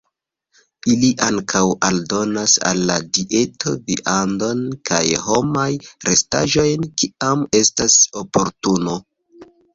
[0.93, 5.67] Ili ankaŭ aldonas al la dieto viandon kaj homaj
[6.09, 8.99] restaĵojn kiam estas oportuno.